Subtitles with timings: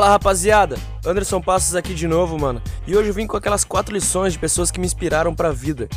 [0.00, 2.62] Fala rapaziada, Anderson Passos aqui de novo, mano.
[2.86, 5.90] E hoje eu vim com aquelas quatro lições de pessoas que me inspiraram pra vida.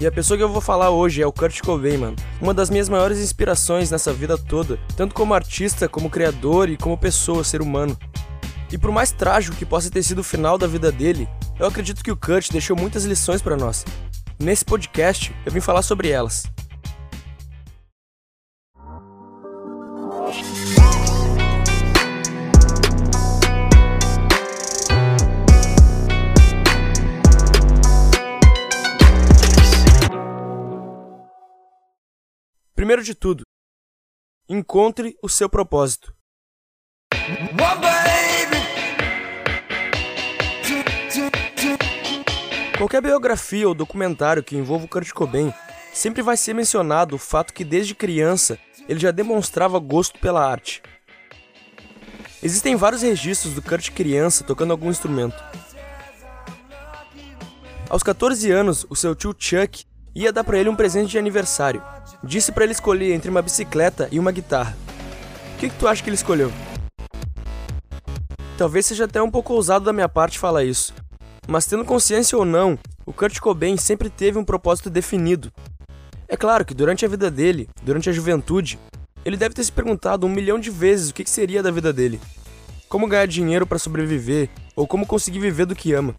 [0.00, 2.16] E a pessoa que eu vou falar hoje é o Kurt Cobain, mano.
[2.40, 6.98] Uma das minhas maiores inspirações nessa vida toda, tanto como artista, como criador e como
[6.98, 7.96] pessoa, ser humano.
[8.72, 12.02] E por mais trágico que possa ter sido o final da vida dele, eu acredito
[12.02, 13.84] que o Kurt deixou muitas lições para nós.
[14.36, 16.42] Nesse podcast, eu vim falar sobre elas.
[32.74, 33.44] Primeiro de tudo,
[34.48, 36.12] encontre o seu propósito.
[42.76, 45.54] Qualquer biografia ou documentário que envolva o Kurt Cobain
[45.92, 48.58] sempre vai ser mencionado o fato que desde criança
[48.88, 50.82] ele já demonstrava gosto pela arte.
[52.42, 55.40] Existem vários registros do Kurt criança tocando algum instrumento.
[57.88, 61.82] Aos 14 anos, o seu tio Chuck ia dar para ele um presente de aniversário.
[62.22, 64.76] Disse para ele escolher entre uma bicicleta e uma guitarra.
[65.54, 66.52] O que, que tu acha que ele escolheu?
[68.56, 70.94] Talvez seja até um pouco ousado da minha parte falar isso,
[71.48, 75.52] mas tendo consciência ou não, o Kurt Cobain sempre teve um propósito definido.
[76.28, 78.78] É claro que durante a vida dele, durante a juventude,
[79.24, 82.20] ele deve ter se perguntado um milhão de vezes o que seria da vida dele.
[82.88, 86.14] Como ganhar dinheiro para sobreviver, ou como conseguir viver do que ama.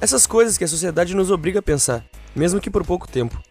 [0.00, 2.04] Essas coisas que a sociedade nos obriga a pensar
[2.36, 3.42] mesmo que por pouco tempo.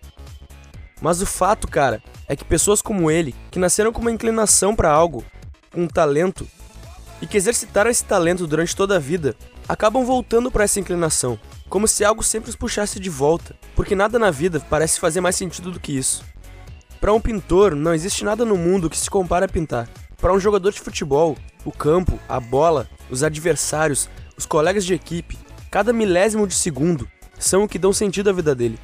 [1.02, 4.90] Mas o fato, cara, é que pessoas como ele, que nasceram com uma inclinação para
[4.90, 5.26] algo,
[5.74, 6.48] com um talento,
[7.22, 9.36] e que exercitaram esse talento durante toda a vida,
[9.68, 14.20] acabam voltando para essa inclinação, como se algo sempre os puxasse de volta, porque nada
[14.20, 16.24] na vida parece fazer mais sentido do que isso.
[17.02, 19.90] Para um pintor, não existe nada no mundo que se compare a pintar.
[20.18, 25.38] Para um jogador de futebol, o campo, a bola, os adversários, os colegas de equipe,
[25.70, 27.08] cada milésimo de segundo
[27.40, 28.80] são o que dão sentido à vida dele.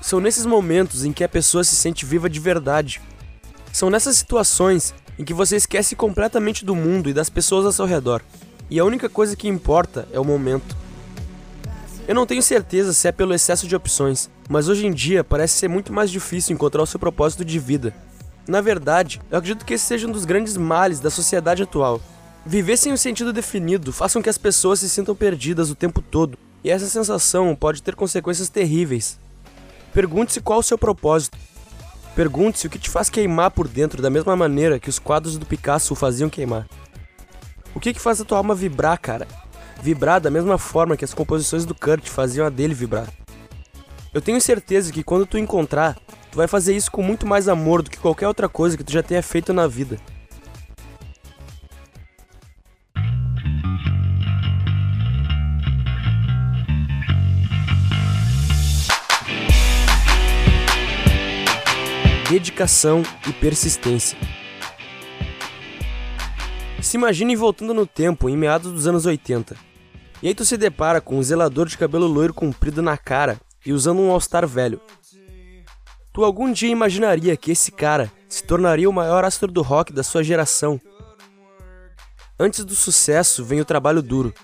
[0.00, 3.00] São nesses momentos em que a pessoa se sente viva de verdade.
[3.72, 7.86] São nessas situações em que você esquece completamente do mundo e das pessoas ao seu
[7.86, 8.20] redor.
[8.68, 10.76] E a única coisa que importa é o momento.
[12.06, 15.54] Eu não tenho certeza se é pelo excesso de opções, mas hoje em dia parece
[15.54, 17.94] ser muito mais difícil encontrar o seu propósito de vida.
[18.46, 21.98] Na verdade, eu acredito que esse seja um dos grandes males da sociedade atual.
[22.44, 26.02] Viver sem um sentido definido faz com que as pessoas se sintam perdidas o tempo
[26.02, 29.18] todo e essa sensação pode ter consequências terríveis.
[29.92, 31.36] Pergunte-se qual o seu propósito.
[32.16, 35.44] Pergunte-se o que te faz queimar por dentro da mesma maneira que os quadros do
[35.44, 36.66] Picasso o faziam queimar.
[37.74, 39.28] O que, que faz a tua alma vibrar, cara?
[39.82, 43.08] Vibrar da mesma forma que as composições do Kurt faziam a dele vibrar.
[44.14, 45.98] Eu tenho certeza que quando tu encontrar,
[46.30, 48.92] tu vai fazer isso com muito mais amor do que qualquer outra coisa que tu
[48.92, 49.98] já tenha feito na vida.
[62.34, 64.18] Dedicação e persistência.
[66.82, 69.54] Se imagine voltando no tempo, em meados dos anos 80.
[70.20, 73.72] E aí tu se depara com um zelador de cabelo loiro comprido na cara e
[73.72, 74.80] usando um All-Star velho.
[76.12, 80.02] Tu algum dia imaginaria que esse cara se tornaria o maior astro do rock da
[80.02, 80.80] sua geração.
[82.36, 84.34] Antes do sucesso vem o trabalho duro.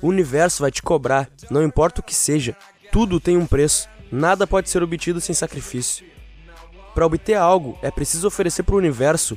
[0.00, 2.56] O universo vai te cobrar, não importa o que seja.
[2.90, 3.86] Tudo tem um preço.
[4.10, 6.14] Nada pode ser obtido sem sacrifício.
[6.94, 9.36] Para obter algo, é preciso oferecer para o universo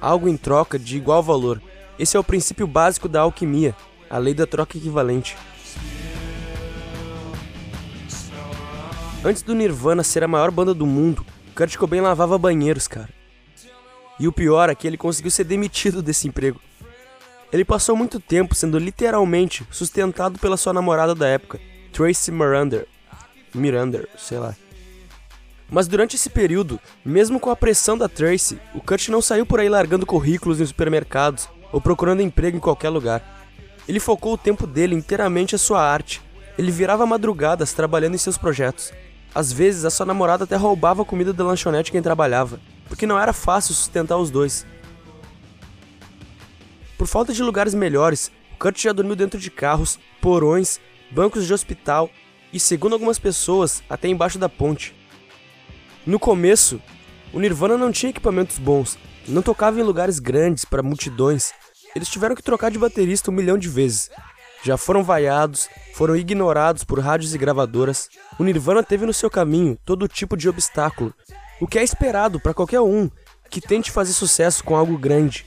[0.00, 1.62] algo em troca de igual valor.
[1.98, 3.74] Esse é o princípio básico da alquimia,
[4.10, 5.36] a lei da troca equivalente.
[9.24, 11.24] Antes do Nirvana ser a maior banda do mundo,
[11.54, 13.08] Kurt Cobain lavava banheiros, cara.
[14.18, 16.60] E o pior é que ele conseguiu ser demitido desse emprego.
[17.52, 21.60] Ele passou muito tempo sendo literalmente sustentado pela sua namorada da época,
[21.92, 22.86] Tracy Miranda.
[23.54, 24.54] Miranda, sei lá.
[25.70, 29.58] Mas durante esse período, mesmo com a pressão da Tracy, o Kurt não saiu por
[29.58, 33.44] aí largando currículos em supermercados ou procurando emprego em qualquer lugar.
[33.88, 36.22] Ele focou o tempo dele inteiramente à sua arte.
[36.56, 38.92] Ele virava madrugadas trabalhando em seus projetos.
[39.34, 42.58] Às vezes, a sua namorada até roubava a comida da lanchonete quem trabalhava,
[42.88, 44.66] porque não era fácil sustentar os dois.
[46.96, 50.80] Por falta de lugares melhores, Kurt já dormiu dentro de carros, porões,
[51.10, 52.08] bancos de hospital
[52.50, 54.95] e, segundo algumas pessoas, até embaixo da ponte.
[56.06, 56.80] No começo,
[57.32, 61.50] o Nirvana não tinha equipamentos bons, não tocava em lugares grandes para multidões.
[61.96, 64.08] Eles tiveram que trocar de baterista um milhão de vezes.
[64.62, 68.08] Já foram vaiados, foram ignorados por rádios e gravadoras.
[68.38, 71.12] O Nirvana teve no seu caminho todo tipo de obstáculo,
[71.60, 73.10] o que é esperado para qualquer um
[73.50, 75.44] que tente fazer sucesso com algo grande.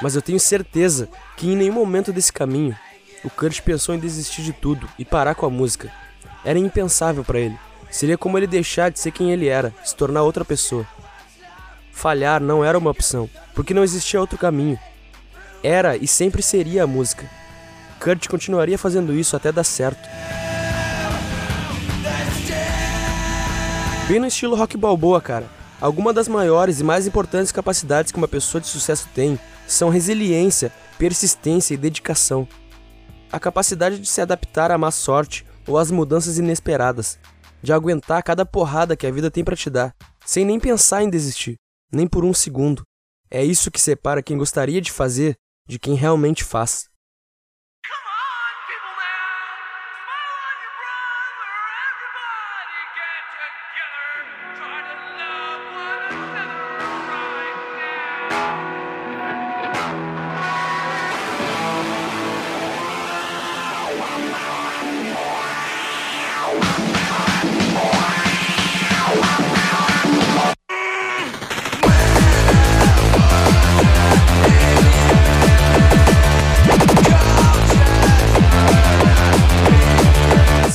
[0.00, 2.76] Mas eu tenho certeza que em nenhum momento desse caminho
[3.24, 5.92] o Kurt pensou em desistir de tudo e parar com a música.
[6.44, 7.58] Era impensável para ele.
[7.90, 10.86] Seria como ele deixar de ser quem ele era, se tornar outra pessoa.
[11.90, 14.78] Falhar não era uma opção, porque não existia outro caminho.
[15.62, 17.28] Era e sempre seria a música.
[18.00, 20.08] Kurt continuaria fazendo isso até dar certo.
[24.06, 25.46] Bem no estilo rock balboa, cara.
[25.80, 30.72] Algumas das maiores e mais importantes capacidades que uma pessoa de sucesso tem são resiliência,
[30.98, 32.48] persistência e dedicação.
[33.30, 37.18] A capacidade de se adaptar à má sorte ou às mudanças inesperadas,
[37.62, 39.94] de aguentar cada porrada que a vida tem para te dar,
[40.24, 41.56] sem nem pensar em desistir,
[41.92, 42.82] nem por um segundo.
[43.30, 45.36] É isso que separa quem gostaria de fazer
[45.68, 46.87] de quem realmente faz.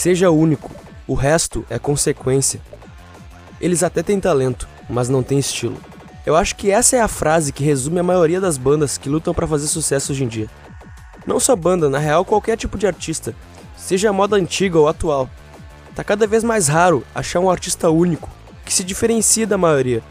[0.04, 0.70] Seja único,
[1.08, 2.60] o resto é consequência.
[3.62, 5.78] Eles até têm talento, mas não têm estilo.
[6.26, 9.34] Eu acho que essa é a frase que resume a maioria das bandas que lutam
[9.34, 10.50] para fazer sucesso hoje em dia.
[11.26, 13.34] Não só banda, na real qualquer tipo de artista,
[13.78, 15.30] seja a moda antiga ou atual.
[15.96, 18.30] Tá cada vez mais raro achar um artista único,
[18.66, 20.04] que se diferencia da maioria,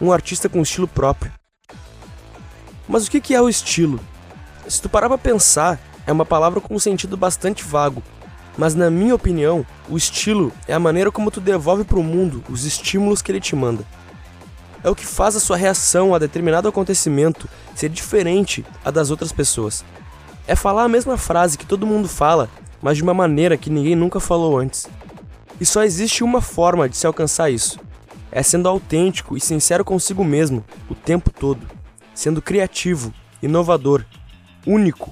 [0.00, 1.32] um artista com estilo próprio.
[2.88, 3.98] Mas o que é o estilo?
[4.68, 8.00] Se tu parar pra pensar, é uma palavra com um sentido bastante vago,
[8.56, 12.42] mas na minha opinião, o estilo é a maneira como tu devolve para o mundo
[12.48, 13.84] os estímulos que ele te manda.
[14.82, 19.32] É o que faz a sua reação a determinado acontecimento ser diferente a das outras
[19.32, 19.84] pessoas.
[20.46, 22.50] É falar a mesma frase que todo mundo fala,
[22.82, 24.86] mas de uma maneira que ninguém nunca falou antes.
[25.60, 27.80] E só existe uma forma de se alcançar isso:
[28.30, 31.66] é sendo autêntico e sincero consigo mesmo o tempo todo,
[32.14, 33.12] sendo criativo,
[33.42, 34.04] inovador,
[34.66, 35.10] único.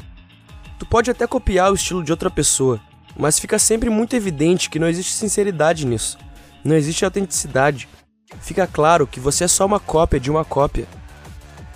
[0.79, 2.81] Tu pode até copiar o estilo de outra pessoa,
[3.17, 6.19] mas fica sempre muito evidente que não existe sinceridade nisso.
[6.65, 7.89] Não existe autenticidade.
[8.41, 10.87] Fica claro que você é só uma cópia de uma cópia.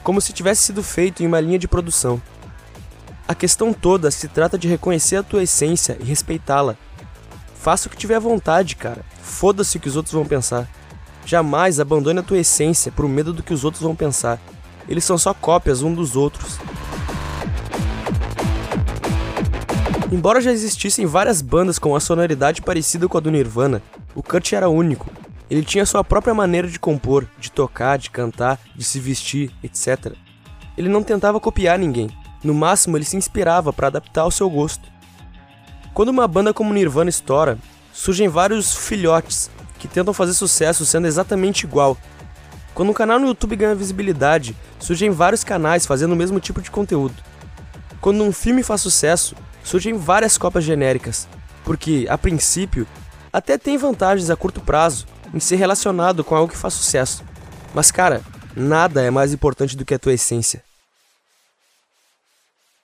[0.03, 2.21] Como se tivesse sido feito em uma linha de produção.
[3.29, 6.77] A questão toda se trata de reconhecer a tua essência e respeitá-la.
[7.57, 9.05] Faça o que tiver vontade, cara.
[9.21, 10.69] Foda-se o que os outros vão pensar.
[11.25, 14.41] Jamais abandone a tua essência por medo do que os outros vão pensar.
[14.89, 16.61] Eles são só cópias um dos outros.
[20.11, 23.83] Embora já existissem várias bandas com uma sonoridade parecida com a do Nirvana,
[24.15, 25.11] o Kurt era único.
[25.51, 30.13] Ele tinha sua própria maneira de compor, de tocar, de cantar, de se vestir, etc.
[30.79, 32.09] Ele não tentava copiar ninguém.
[32.45, 34.89] No máximo, ele se inspirava para adaptar ao seu gosto.
[35.93, 37.59] Quando uma banda como Nirvana estoura,
[37.93, 41.97] surgem vários filhotes que tentam fazer sucesso sendo exatamente igual.
[42.75, 46.71] Quando um canal no YouTube ganha visibilidade, surgem vários canais fazendo o mesmo tipo de
[46.71, 47.15] conteúdo.
[48.01, 49.35] Quando um filme faz sucesso,
[49.67, 51.29] surgem várias cópias genéricas,
[51.65, 52.87] porque, a princípio,
[53.33, 57.25] até tem vantagens a curto prazo em ser relacionado com algo que faz sucesso.
[57.75, 58.23] Mas, cara,
[58.57, 60.63] nada é mais importante do que a tua essência.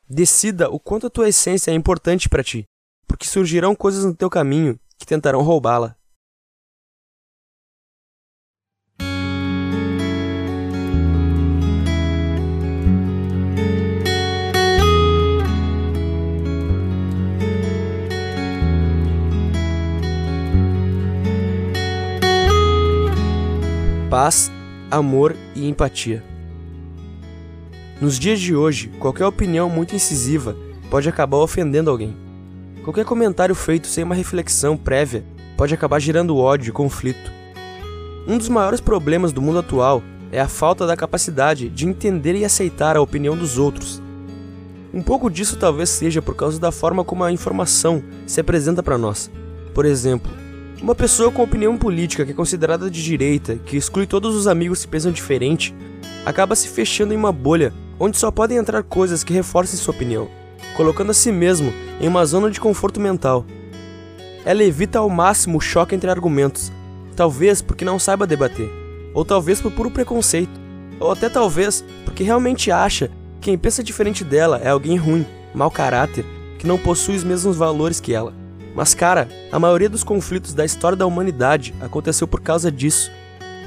[0.08, 2.64] Decida o quanto a tua essência é importante para ti,
[3.06, 5.94] porque surgirão coisas no teu caminho que tentarão roubá-la.
[24.12, 24.52] Paz,
[24.90, 26.22] amor e empatia.
[27.98, 30.54] Nos dias de hoje, qualquer opinião muito incisiva
[30.90, 32.14] pode acabar ofendendo alguém.
[32.84, 35.24] Qualquer comentário feito sem uma reflexão prévia
[35.56, 37.32] pode acabar gerando ódio e conflito.
[38.28, 42.44] Um dos maiores problemas do mundo atual é a falta da capacidade de entender e
[42.44, 44.02] aceitar a opinião dos outros.
[44.92, 48.98] Um pouco disso talvez seja por causa da forma como a informação se apresenta para
[48.98, 49.30] nós.
[49.72, 50.41] Por exemplo,
[50.82, 54.84] uma pessoa com opinião política que é considerada de direita, que exclui todos os amigos
[54.84, 55.72] que pensam diferente,
[56.26, 60.28] acaba se fechando em uma bolha onde só podem entrar coisas que reforcem sua opinião,
[60.76, 63.46] colocando a si mesmo em uma zona de conforto mental.
[64.44, 66.72] Ela evita ao máximo o choque entre argumentos,
[67.14, 68.68] talvez porque não saiba debater,
[69.14, 70.60] ou talvez por puro preconceito,
[70.98, 73.06] ou até talvez porque realmente acha
[73.40, 75.24] que quem pensa diferente dela é alguém ruim,
[75.54, 76.24] mau caráter,
[76.58, 78.41] que não possui os mesmos valores que ela.
[78.74, 83.10] Mas, cara, a maioria dos conflitos da história da humanidade aconteceu por causa disso.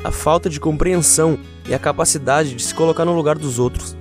[0.03, 3.95] A falta de compreensão e a capacidade de se colocar no lugar dos outros.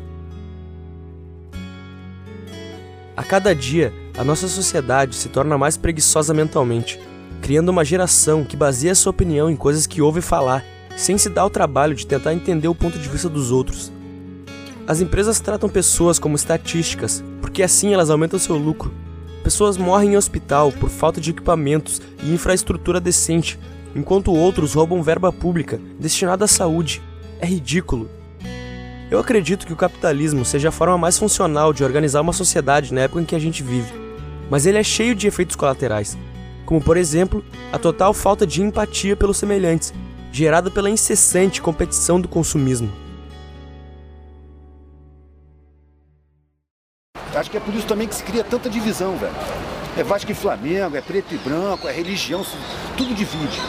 [3.16, 7.00] A cada dia, a nossa sociedade se torna mais preguiçosa mentalmente,
[7.40, 10.64] criando uma geração que baseia sua opinião em coisas que ouve falar,
[10.96, 13.92] sem se dar o trabalho de tentar entender o ponto de vista dos outros.
[14.86, 18.92] As empresas tratam pessoas como estatísticas, porque assim elas aumentam seu lucro.
[19.44, 23.58] Pessoas morrem em hospital por falta de equipamentos e infraestrutura decente,
[23.94, 27.02] enquanto outros roubam verba pública destinada à saúde.
[27.38, 28.08] É ridículo.
[29.10, 33.02] Eu acredito que o capitalismo seja a forma mais funcional de organizar uma sociedade na
[33.02, 33.92] época em que a gente vive,
[34.48, 36.16] mas ele é cheio de efeitos colaterais,
[36.64, 39.92] como por exemplo a total falta de empatia pelos semelhantes,
[40.32, 42.90] gerada pela incessante competição do consumismo.
[47.34, 49.34] Acho que é por isso também que se cria tanta divisão, velho.
[49.96, 52.44] É Vasco e Flamengo, é preto e branco, é religião,
[52.96, 53.60] tudo divide.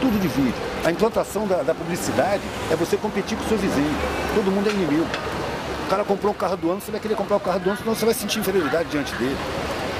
[0.00, 0.54] Tudo divide.
[0.84, 3.94] A implantação da, da publicidade é você competir com o seu vizinho.
[4.34, 5.06] Todo mundo é inimigo.
[5.86, 7.78] O cara comprou um carro do ano, você vai querer comprar o carro do ano,
[7.78, 9.36] senão você vai sentir inferioridade diante dele.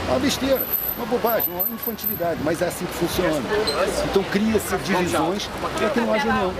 [0.08, 0.62] É uma besteira,
[0.96, 3.40] uma bobagem, uma infantilidade, mas é assim que funciona.
[4.10, 6.52] Então cria-se divisões para que não haja união.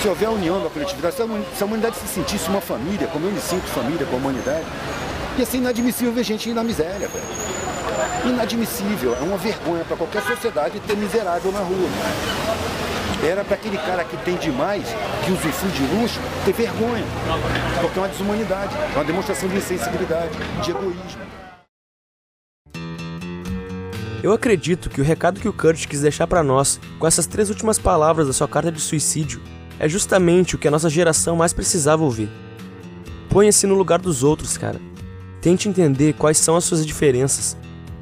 [0.00, 3.40] Se houver união da coletividade, se a humanidade se sentisse uma família, como eu me
[3.40, 4.64] sinto família com a humanidade,
[5.38, 7.24] ia ser inadmissível ver gente na miséria, velho.
[8.24, 11.88] Inadmissível, é uma vergonha para qualquer sociedade ter miserável na rua.
[13.22, 14.84] Era para aquele cara que tem demais,
[15.24, 17.04] que usufrui de luxo, ter vergonha.
[17.80, 20.32] Porque é uma desumanidade, é uma demonstração de insensibilidade,
[20.62, 21.20] de egoísmo.
[24.22, 27.48] Eu acredito que o recado que o Kurt quis deixar para nós, com essas três
[27.48, 29.40] últimas palavras da sua carta de suicídio,
[29.78, 32.30] é justamente o que a nossa geração mais precisava ouvir.
[33.30, 34.78] Ponha-se no lugar dos outros, cara.
[35.40, 37.56] Tente entender quais são as suas diferenças.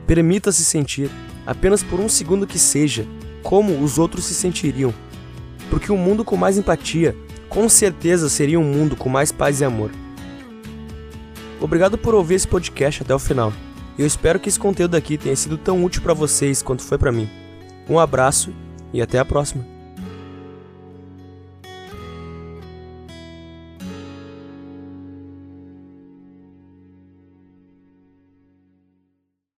[0.07, 1.11] Permita-se sentir,
[1.47, 3.07] apenas por um segundo que seja,
[3.43, 4.93] como os outros se sentiriam.
[5.71, 7.15] Porque um mundo com mais empatia,
[7.49, 9.91] com certeza seria um mundo com mais paz e amor.
[11.61, 13.53] Obrigado por ouvir esse podcast até o final.
[13.99, 17.13] Eu espero que esse conteúdo aqui tenha sido tão útil para vocês quanto foi para
[17.13, 17.29] mim.
[17.89, 18.53] Um abraço
[18.93, 19.78] e até a próxima.